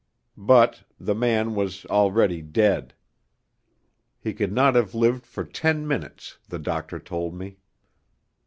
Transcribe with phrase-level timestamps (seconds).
[0.35, 2.95] But the man was already dead.
[4.19, 7.57] He could not have lived for ten minutes, the doctor told me.